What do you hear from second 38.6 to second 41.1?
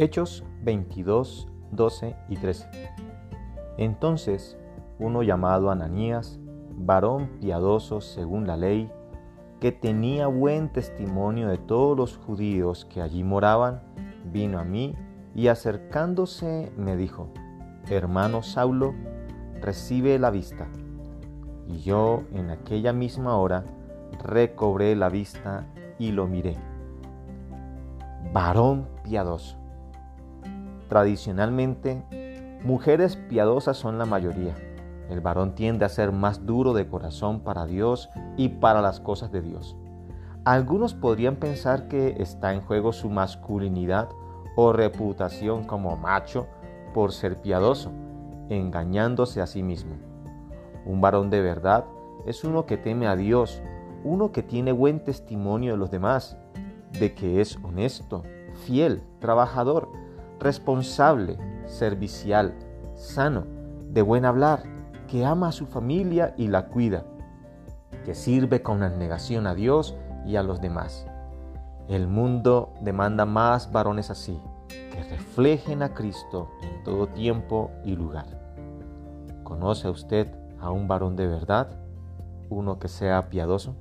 las cosas de Dios. Algunos